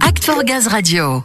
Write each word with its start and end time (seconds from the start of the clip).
Act 0.00 0.28
Gaz 0.44 0.66
Radio. 0.66 1.24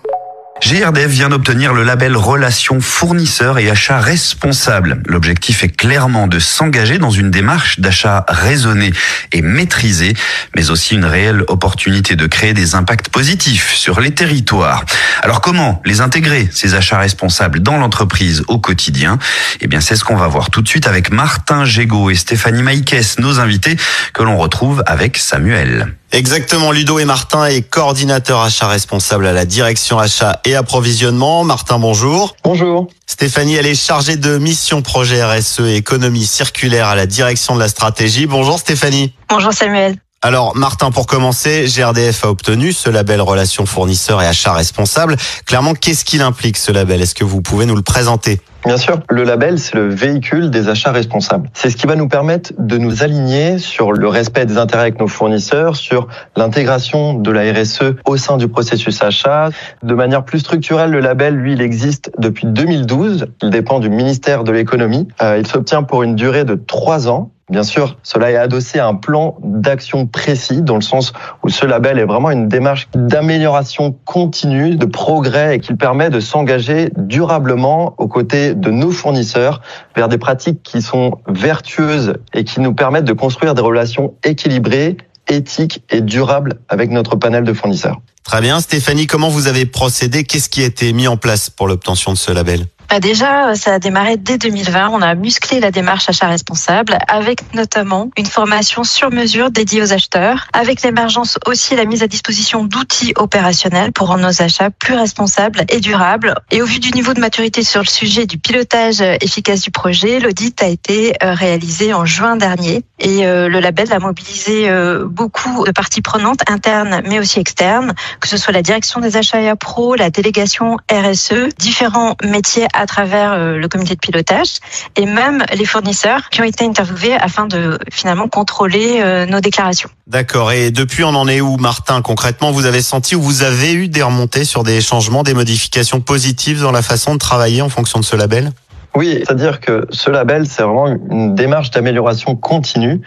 GRDF 0.61 1.09
vient 1.09 1.29
d'obtenir 1.29 1.73
le 1.73 1.83
label 1.83 2.15
Relations 2.15 2.79
fournisseurs 2.79 3.57
et 3.57 3.67
achats 3.67 3.99
responsables. 3.99 5.01
L'objectif 5.07 5.63
est 5.63 5.75
clairement 5.75 6.27
de 6.27 6.37
s'engager 6.37 6.99
dans 6.99 7.09
une 7.09 7.31
démarche 7.31 7.79
d'achat 7.79 8.23
raisonné 8.27 8.93
et 9.31 9.41
maîtrisé, 9.41 10.13
mais 10.55 10.69
aussi 10.69 10.93
une 10.93 11.05
réelle 11.05 11.43
opportunité 11.47 12.15
de 12.15 12.27
créer 12.27 12.53
des 12.53 12.75
impacts 12.75 13.09
positifs 13.09 13.73
sur 13.73 13.99
les 13.99 14.11
territoires. 14.11 14.85
Alors 15.23 15.41
comment 15.41 15.81
les 15.83 15.99
intégrer, 16.01 16.47
ces 16.51 16.75
achats 16.75 16.99
responsables, 16.99 17.59
dans 17.59 17.77
l'entreprise 17.77 18.43
au 18.47 18.59
quotidien? 18.59 19.17
Eh 19.61 19.67
bien, 19.67 19.81
c'est 19.81 19.95
ce 19.95 20.03
qu'on 20.03 20.15
va 20.15 20.27
voir 20.27 20.51
tout 20.51 20.61
de 20.61 20.67
suite 20.67 20.85
avec 20.85 21.11
Martin 21.11 21.65
Gégaud 21.65 22.11
et 22.11 22.15
Stéphanie 22.15 22.61
Maïkes, 22.61 23.17
nos 23.17 23.39
invités, 23.39 23.77
que 24.13 24.21
l'on 24.21 24.37
retrouve 24.37 24.83
avec 24.85 25.17
Samuel. 25.17 25.95
Exactement, 26.13 26.73
Ludo 26.73 26.99
et 26.99 27.05
Martin 27.05 27.45
est 27.45 27.61
coordinateur 27.61 28.41
achat 28.41 28.67
responsable 28.67 29.25
à 29.25 29.31
la 29.31 29.45
direction 29.45 29.97
achat 29.97 30.41
et 30.43 30.55
approvisionnement. 30.55 31.45
Martin, 31.45 31.79
bonjour. 31.79 32.35
Bonjour. 32.43 32.89
Stéphanie, 33.07 33.55
elle 33.55 33.65
est 33.65 33.75
chargée 33.75 34.17
de 34.17 34.37
mission 34.37 34.81
projet 34.81 35.23
RSE 35.23 35.61
et 35.61 35.75
économie 35.75 36.25
circulaire 36.25 36.87
à 36.87 36.95
la 36.95 37.05
direction 37.05 37.55
de 37.55 37.61
la 37.61 37.69
stratégie. 37.69 38.25
Bonjour 38.25 38.59
Stéphanie. 38.59 39.13
Bonjour 39.29 39.53
Samuel. 39.53 39.95
Alors 40.21 40.53
Martin, 40.55 40.91
pour 40.91 41.07
commencer, 41.07 41.65
GRDF 41.65 42.25
a 42.25 42.29
obtenu 42.29 42.73
ce 42.73 42.89
label 42.89 43.21
relation 43.21 43.65
fournisseur 43.65 44.21
et 44.21 44.27
achat 44.27 44.53
responsable. 44.53 45.15
Clairement, 45.45 45.73
qu'est-ce 45.73 46.03
qu'il 46.03 46.21
implique 46.21 46.57
ce 46.57 46.73
label? 46.73 47.01
Est-ce 47.01 47.15
que 47.15 47.23
vous 47.23 47.41
pouvez 47.41 47.65
nous 47.65 47.75
le 47.75 47.81
présenter? 47.83 48.41
Bien 48.65 48.77
sûr, 48.77 48.99
le 49.09 49.23
label, 49.23 49.57
c'est 49.57 49.73
le 49.75 49.89
véhicule 49.89 50.51
des 50.51 50.69
achats 50.69 50.91
responsables. 50.91 51.49
C'est 51.53 51.71
ce 51.71 51.75
qui 51.75 51.87
va 51.87 51.95
nous 51.95 52.07
permettre 52.07 52.53
de 52.59 52.77
nous 52.77 53.01
aligner 53.01 53.57
sur 53.57 53.91
le 53.91 54.07
respect 54.07 54.45
des 54.45 54.59
intérêts 54.59 54.83
avec 54.83 54.99
nos 54.99 55.07
fournisseurs, 55.07 55.75
sur 55.75 56.07
l'intégration 56.35 57.15
de 57.15 57.31
la 57.31 57.51
RSE 57.51 57.95
au 58.05 58.17
sein 58.17 58.37
du 58.37 58.47
processus 58.47 59.01
achat. 59.01 59.49
De 59.81 59.95
manière 59.95 60.23
plus 60.23 60.39
structurelle, 60.39 60.91
le 60.91 60.99
label, 60.99 61.35
lui, 61.35 61.53
il 61.53 61.61
existe 61.61 62.11
depuis 62.19 62.45
2012. 62.45 63.27
Il 63.41 63.49
dépend 63.49 63.79
du 63.79 63.89
ministère 63.89 64.43
de 64.43 64.51
l'économie. 64.51 65.07
Euh, 65.23 65.37
il 65.39 65.47
s'obtient 65.47 65.81
pour 65.81 66.03
une 66.03 66.15
durée 66.15 66.45
de 66.45 66.53
trois 66.53 67.09
ans. 67.09 67.31
Bien 67.51 67.63
sûr, 67.63 67.97
cela 68.01 68.31
est 68.31 68.37
adossé 68.37 68.79
à 68.79 68.87
un 68.87 68.95
plan 68.95 69.35
d'action 69.43 70.07
précis, 70.07 70.61
dans 70.61 70.75
le 70.75 70.81
sens 70.81 71.11
où 71.43 71.49
ce 71.49 71.65
label 71.65 71.99
est 71.99 72.05
vraiment 72.05 72.31
une 72.31 72.47
démarche 72.47 72.87
d'amélioration 72.95 73.93
continue, 74.05 74.77
de 74.77 74.85
progrès, 74.85 75.57
et 75.57 75.59
qu'il 75.59 75.75
permet 75.75 76.09
de 76.09 76.21
s'engager 76.21 76.91
durablement 76.95 77.93
aux 77.97 78.07
côtés 78.07 78.55
de 78.55 78.71
nos 78.71 78.91
fournisseurs 78.91 79.61
vers 79.97 80.07
des 80.07 80.17
pratiques 80.17 80.63
qui 80.63 80.81
sont 80.81 81.19
vertueuses 81.27 82.13
et 82.33 82.45
qui 82.45 82.61
nous 82.61 82.73
permettent 82.73 83.03
de 83.03 83.11
construire 83.11 83.53
des 83.53 83.61
relations 83.61 84.13
équilibrées, 84.23 84.95
éthiques 85.27 85.83
et 85.89 85.99
durables 85.99 86.53
avec 86.69 86.89
notre 86.89 87.17
panel 87.17 87.43
de 87.43 87.51
fournisseurs. 87.51 87.99
Très 88.23 88.39
bien, 88.39 88.61
Stéphanie, 88.61 89.07
comment 89.07 89.27
vous 89.27 89.47
avez 89.47 89.65
procédé? 89.65 90.23
Qu'est-ce 90.23 90.47
qui 90.47 90.63
a 90.63 90.65
été 90.65 90.93
mis 90.93 91.09
en 91.09 91.17
place 91.17 91.49
pour 91.49 91.67
l'obtention 91.67 92.13
de 92.13 92.17
ce 92.17 92.31
label? 92.31 92.65
Bah 92.91 92.99
déjà, 92.99 93.55
ça 93.55 93.75
a 93.75 93.79
démarré 93.79 94.17
dès 94.17 94.37
2020. 94.37 94.89
On 94.89 95.01
a 95.01 95.15
musclé 95.15 95.61
la 95.61 95.71
démarche 95.71 96.09
achat 96.09 96.27
responsable 96.27 96.97
avec 97.07 97.53
notamment 97.53 98.09
une 98.17 98.25
formation 98.25 98.83
sur 98.83 99.11
mesure 99.11 99.49
dédiée 99.49 99.81
aux 99.81 99.93
acheteurs, 99.93 100.49
avec 100.51 100.81
l'émergence 100.81 101.39
aussi 101.45 101.77
la 101.77 101.85
mise 101.85 102.03
à 102.03 102.07
disposition 102.07 102.65
d'outils 102.65 103.13
opérationnels 103.15 103.93
pour 103.93 104.07
rendre 104.07 104.23
nos 104.23 104.41
achats 104.41 104.71
plus 104.71 104.95
responsables 104.95 105.63
et 105.69 105.79
durables. 105.79 106.35
Et 106.51 106.61
au 106.61 106.65
vu 106.65 106.79
du 106.79 106.91
niveau 106.91 107.13
de 107.13 107.21
maturité 107.21 107.63
sur 107.63 107.79
le 107.79 107.87
sujet 107.87 108.25
du 108.25 108.37
pilotage 108.37 108.99
efficace 108.99 109.61
du 109.61 109.71
projet, 109.71 110.19
l'audit 110.19 110.61
a 110.61 110.67
été 110.67 111.13
euh, 111.23 111.33
réalisé 111.33 111.93
en 111.93 112.03
juin 112.03 112.35
dernier 112.35 112.83
et 112.99 113.25
euh, 113.25 113.47
le 113.47 113.61
label 113.61 113.93
a 113.93 113.99
mobilisé 113.99 114.69
euh, 114.69 115.05
beaucoup 115.05 115.63
de 115.65 115.71
parties 115.71 116.01
prenantes 116.01 116.41
internes 116.49 117.01
mais 117.07 117.19
aussi 117.19 117.39
externes, 117.39 117.93
que 118.19 118.27
ce 118.27 118.35
soit 118.35 118.51
la 118.51 118.61
direction 118.61 118.99
des 118.99 119.15
achats 119.15 119.41
et 119.41 119.55
pro, 119.55 119.95
la 119.95 120.09
délégation 120.09 120.75
RSE, 120.91 121.55
différents 121.57 122.17
métiers 122.21 122.67
travers 122.85 123.33
euh, 123.33 123.57
le 123.57 123.67
comité 123.67 123.95
de 123.95 123.99
pilotage 123.99 124.59
et 124.95 125.05
même 125.05 125.43
les 125.53 125.65
fournisseurs 125.65 126.29
qui 126.29 126.41
ont 126.41 126.45
été 126.45 126.65
interviewés 126.65 127.13
afin 127.13 127.45
de 127.45 127.79
finalement 127.91 128.27
contrôler 128.27 128.99
euh, 129.01 129.25
nos 129.25 129.39
déclarations. 129.39 129.89
D'accord. 130.07 130.51
Et 130.51 130.71
depuis, 130.71 131.03
on 131.03 131.15
en 131.15 131.27
est 131.27 131.41
où, 131.41 131.57
Martin 131.57 132.01
Concrètement, 132.01 132.51
vous 132.51 132.65
avez 132.65 132.81
senti 132.81 133.15
ou 133.15 133.21
vous 133.21 133.43
avez 133.43 133.73
eu 133.73 133.87
des 133.87 134.03
remontées 134.03 134.45
sur 134.45 134.63
des 134.63 134.81
changements, 134.81 135.23
des 135.23 135.33
modifications 135.33 136.01
positives 136.01 136.61
dans 136.61 136.71
la 136.71 136.81
façon 136.81 137.13
de 137.13 137.19
travailler 137.19 137.61
en 137.61 137.69
fonction 137.69 137.99
de 137.99 138.05
ce 138.05 138.15
label? 138.15 138.51
Oui, 138.95 139.19
c'est-à-dire 139.19 139.59
que 139.61 139.87
ce 139.89 140.09
label, 140.09 140.45
c'est 140.47 140.63
vraiment 140.63 140.87
une 140.87 141.33
démarche 141.33 141.71
d'amélioration 141.71 142.35
continue 142.35 143.01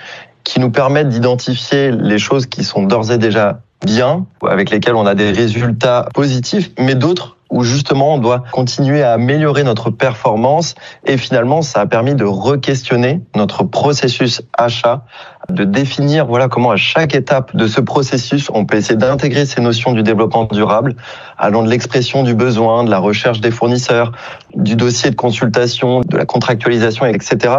qui 0.45 0.61
nous 0.61 0.71
permet 0.71 1.05
d'identifier 1.05 1.91
les 1.91 2.19
choses 2.19 2.47
qui 2.47 2.65
sont 2.65 2.83
d'ores 2.83 3.11
et 3.11 3.19
déjà 3.19 3.61
bien, 3.85 4.27
avec 4.47 4.71
lesquelles 4.71 4.95
on 4.95 5.07
a 5.07 5.15
des 5.15 5.31
résultats 5.31 6.09
positifs, 6.15 6.71
mais 6.79 6.95
d'autres 6.95 7.37
où 7.55 7.63
justement 7.63 8.15
on 8.15 8.19
doit 8.19 8.43
continuer 8.51 9.03
à 9.03 9.13
améliorer 9.13 9.63
notre 9.63 9.91
performance. 9.91 10.75
Et 11.07 11.17
finalement 11.17 11.63
ça 11.63 11.81
a 11.81 11.87
permis 11.87 12.15
de 12.15 12.25
re-questionner 12.25 13.23
notre 13.37 13.63
processus 13.63 14.43
achat, 14.53 15.05
de 15.49 15.65
définir 15.65 16.27
voilà 16.27 16.49
comment 16.49 16.73
à 16.73 16.77
chaque 16.77 17.15
étape 17.15 17.55
de 17.55 17.69
ce 17.69 17.81
processus 17.81 18.51
on 18.53 18.67
peut 18.67 18.77
essayer 18.77 18.97
d'intégrer 18.97 19.47
ces 19.47 19.61
notions 19.61 19.93
du 19.93 20.03
développement 20.03 20.45
durable 20.45 20.97
allant 21.39 21.63
de 21.63 21.71
l'expression 21.71 22.25
du 22.25 22.35
besoin, 22.35 22.83
de 22.83 22.91
la 22.91 22.99
recherche 22.99 23.41
des 23.41 23.53
fournisseurs, 23.53 24.11
du 24.57 24.75
dossier 24.75 25.11
de 25.11 25.17
consultation, 25.17 26.01
de 26.01 26.17
la 26.17 26.27
contractualisation, 26.27 27.07
etc 27.07 27.55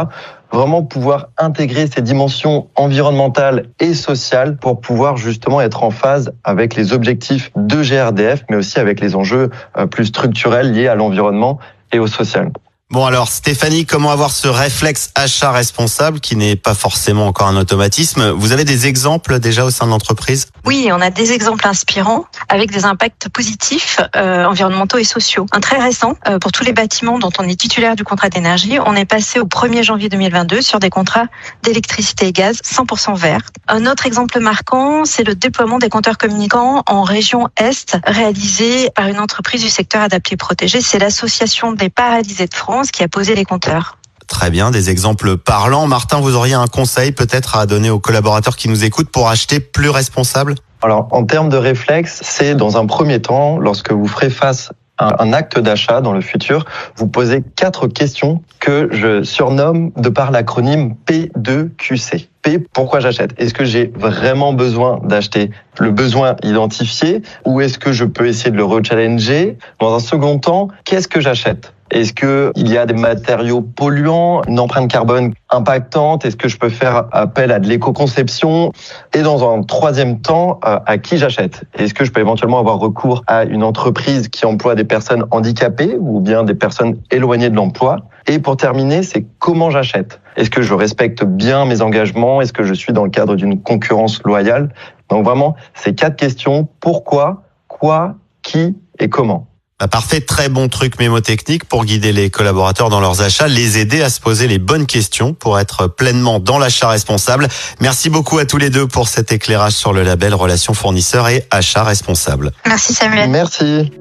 vraiment 0.52 0.84
pouvoir 0.84 1.30
intégrer 1.38 1.88
ces 1.88 2.02
dimensions 2.02 2.68
environnementales 2.76 3.68
et 3.80 3.94
sociales 3.94 4.58
pour 4.58 4.80
pouvoir 4.80 5.18
justement 5.18 5.62
être 5.62 5.84
en 5.84 5.92
phase 5.92 6.34
avec 6.44 6.76
les 6.76 6.94
objectifs 6.94 7.52
de 7.56 7.82
GRDF, 7.82 8.46
mais 8.50 8.56
aussi 8.56 8.80
avec 8.80 9.00
les 9.00 9.16
enjeux 9.16 9.50
euh, 9.78 9.86
plus 9.86 10.06
structurels 10.06 10.72
liés 10.72 10.88
à 10.88 10.96
l'environnement 10.96 11.60
et 11.92 12.00
au 12.00 12.08
social. 12.08 12.52
Bon 12.92 13.04
alors 13.04 13.30
Stéphanie, 13.30 13.88
comment 13.88 14.12
avoir 14.12 14.30
ce 14.30 14.48
réflexe 14.48 15.10
achat 15.16 15.52
responsable 15.52 16.20
qui 16.20 16.36
n'est 16.36 16.56
pas 16.56 16.76
forcément 16.76 17.26
encore 17.26 17.48
un 17.48 17.58
automatisme? 17.58 18.30
Vous 18.30 18.52
avez 18.52 18.64
des 18.64 18.86
exemples 18.86 19.40
déjà 19.40 19.66
au 19.66 19.72
sein 19.72 19.88
de 19.88 19.92
l'entreprise? 19.92 20.50
Oui, 20.66 20.90
on 20.92 21.02
a 21.02 21.10
des 21.10 21.32
exemples 21.32 21.68
inspirants 21.68 22.26
avec 22.48 22.70
des 22.70 22.86
impacts 22.86 23.28
positifs 23.30 24.00
euh, 24.16 24.46
environnementaux 24.46 25.00
et 25.00 25.04
sociaux. 25.04 25.48
Un 25.52 25.62
très 25.62 25.80
récent, 25.80 26.14
euh, 26.28 26.38
pour 26.38 26.52
tous 26.52 26.64
les 26.64 26.74
bâtiments 26.74 27.18
dont 27.18 27.32
on 27.40 27.50
est 27.50 27.60
titulaire 27.60 27.96
du 27.96 28.04
contrat 28.04 28.30
d'énergie, 28.30 28.78
on 28.86 28.96
est 28.96 29.06
passé 29.06 29.40
au 29.40 29.46
1er 29.46 29.82
janvier 29.82 30.08
2022 30.08 30.62
sur 30.62 30.78
des 30.78 30.92
contrats 30.92 31.26
d'électricité 31.64 32.28
et 32.28 32.34
gaz 32.34 32.60
100% 32.64 33.18
verts. 33.18 33.42
Un 33.68 33.88
autre 33.88 34.06
exemple 34.06 34.40
marquant, 34.40 35.06
c'est 35.06 35.24
le 35.24 35.34
déploiement 35.34 35.80
des 35.80 35.90
compteurs 35.90 36.20
communicants 36.20 36.84
en 36.86 37.02
région 37.02 37.50
Est 37.58 37.98
réalisé 38.06 38.92
par 38.92 39.08
une 39.08 39.20
entreprise 39.20 39.64
du 39.64 39.70
secteur 39.70 40.04
adapté 40.04 40.38
protégé. 40.38 40.82
C'est 40.82 41.00
l'association 41.00 41.72
des 41.74 41.90
paralysés 41.90 42.46
de 42.46 42.54
France 42.54 42.75
qui 42.84 43.04
a 43.04 43.08
posé 43.08 43.36
les 43.36 43.46
compteurs. 43.46 43.98
Très 44.28 44.50
bien, 44.50 44.72
des 44.72 44.90
exemples 44.90 45.38
parlants. 45.38 45.88
Martin, 45.88 46.20
vous 46.20 46.36
auriez 46.36 46.56
un 46.56 46.68
conseil 46.68 47.12
peut-être 47.12 47.58
à 47.58 47.66
donner 47.66 47.90
aux 47.90 48.00
collaborateurs 48.00 48.56
qui 48.56 48.70
nous 48.70 48.84
écoutent 48.84 49.10
pour 49.10 49.30
acheter 49.30 49.60
plus 49.60 49.90
responsable? 49.90 50.56
Alors, 50.82 51.08
en 51.12 51.26
termes 51.26 51.50
de 51.50 51.58
réflexe, 51.58 52.20
c'est 52.24 52.56
dans 52.56 52.78
un 52.78 52.86
premier 52.86 53.22
temps, 53.22 53.58
lorsque 53.58 53.92
vous 53.92 54.08
ferez 54.08 54.30
face 54.30 54.72
à 54.98 55.22
un 55.22 55.34
acte 55.34 55.60
d'achat 55.60 56.02
dans 56.02 56.14
le 56.14 56.22
futur, 56.22 56.66
vous 56.96 57.08
posez 57.08 57.44
quatre 57.56 57.88
questions 57.88 58.42
que 58.60 58.90
je 58.92 59.24
surnomme 59.24 59.92
de 59.98 60.10
par 60.10 60.32
l'acronyme 60.32 60.96
P2QC. 61.06 62.28
P, 62.42 62.60
pourquoi 62.60 63.00
j'achète? 63.00 63.34
Est-ce 63.38 63.54
que 63.54 63.66
j'ai 63.66 63.92
vraiment 63.96 64.54
besoin 64.54 65.00
d'acheter 65.04 65.52
le 65.80 65.92
besoin 65.92 66.36
identifié 66.44 67.24
ou 67.44 67.62
est-ce 67.62 67.78
que 67.78 67.92
je 67.92 68.06
peux 68.06 68.28
essayer 68.28 68.52
de 68.52 68.58
le 68.58 68.64
rechallenger? 68.64 69.58
Dans 69.80 69.94
un 69.94 70.00
second 70.00 70.40
temps, 70.40 70.70
qu'est-ce 70.86 71.08
que 71.08 71.20
j'achète? 71.20 71.74
Est-ce 71.92 72.14
que 72.14 72.52
il 72.56 72.72
y 72.72 72.78
a 72.78 72.86
des 72.86 72.96
matériaux 72.96 73.62
polluants, 73.62 74.42
une 74.48 74.60
empreinte 74.60 74.90
carbone 74.90 75.34
impactante? 75.52 76.26
Est-ce 76.26 76.36
que 76.36 76.48
je 76.48 76.58
peux 76.58 76.70
faire 76.70 77.06
appel 77.12 77.52
à 77.52 77.60
de 77.60 77.68
l'éco-conception? 77.68 78.72
Et 79.14 79.22
dans 79.22 79.54
un 79.54 79.62
troisième 79.62 80.20
temps, 80.20 80.60
euh, 80.66 80.80
à 80.86 80.98
qui 80.98 81.18
j'achète? 81.18 81.64
Est-ce 81.78 81.94
que 81.94 82.04
je 82.04 82.12
peux 82.12 82.22
éventuellement 82.22 82.60
avoir 82.60 82.80
recours 82.80 83.24
à 83.28 83.44
une 83.44 83.64
entreprise 83.64 84.30
qui 84.30 84.46
emploie 84.46 84.74
des 84.74 84.84
personnes 84.84 85.26
handicapées 85.32 85.96
ou 86.00 86.20
bien 86.20 86.44
des 86.44 86.56
personnes 86.56 86.98
éloignées 87.12 87.50
de 87.50 87.56
l'emploi? 87.56 87.98
Et 88.28 88.40
pour 88.40 88.58
terminer, 88.58 89.04
c'est 89.04 89.26
comment 89.38 89.70
j'achète? 89.70 90.20
Est-ce 90.36 90.50
que 90.50 90.64
je 90.64 90.74
respecte 90.74 91.24
bien 91.24 91.66
mes 91.66 91.82
engagements? 91.82 92.42
Est-ce 92.42 92.54
que 92.54 92.64
je 92.64 92.74
suis 92.74 92.94
dans 92.94 93.04
le 93.04 93.12
cadre 93.12 93.36
d'une 93.36 93.62
concurrence 93.62 94.24
loyale? 94.24 94.70
Donc 95.10 95.24
vraiment, 95.24 95.56
ces 95.76 95.94
quatre 95.94 96.16
questions 96.16 96.68
pourquoi, 96.80 97.44
quoi, 97.68 98.16
qui 98.42 98.76
et 99.00 99.08
comment. 99.08 99.48
Bah, 99.78 99.90
parfait, 99.90 100.22
très 100.22 100.48
bon 100.48 100.70
truc 100.70 101.00
mémotechnique 101.00 101.66
pour 101.66 101.84
guider 101.84 102.14
les 102.14 102.30
collaborateurs 102.30 102.90
dans 102.90 103.02
leurs 103.02 103.22
achats, 103.22 103.50
les 103.50 103.78
aider 103.78 104.02
à 104.02 104.10
se 104.10 104.22
poser 104.22 104.48
les 104.48 104.58
bonnes 104.58 104.86
questions 104.86 105.34
pour 105.34 105.60
être 105.60 105.88
pleinement 105.88 106.40
dans 106.40 106.58
l'achat 106.58 106.88
responsable. 106.88 107.50
Merci 107.82 108.10
beaucoup 108.10 108.38
à 108.38 108.46
tous 108.46 108.58
les 108.58 108.70
deux 108.70 108.88
pour 108.88 109.10
cet 109.10 109.34
éclairage 109.34 109.74
sur 109.74 109.92
le 109.92 110.04
label 110.04 110.34
Relations 110.34 110.74
fournisseurs 110.74 111.28
et 111.28 111.46
achat 111.52 111.84
responsable. 111.84 112.54
Merci 112.66 112.94
Samuel. 112.94 113.30
Merci. 113.30 113.92